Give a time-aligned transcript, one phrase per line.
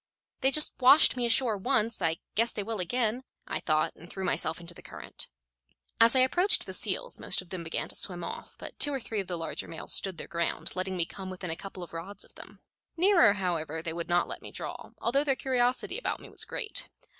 [0.39, 4.23] "They just washed me ashore once; I guess they will again," I thought, and threw
[4.25, 5.27] myself into the current.
[5.99, 8.99] As I approached the seals most of them began to swim off, but two or
[8.99, 11.83] three of the larger males stood their ground, letting me come to within a couple
[11.83, 12.61] of rods of them.
[12.97, 16.89] Nearer, however, they would not let me draw, although their curiosity about me was great.